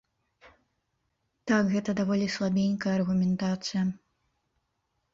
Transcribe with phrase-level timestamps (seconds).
[1.47, 3.89] Так, гэта даволі слабенькая аргументацыя.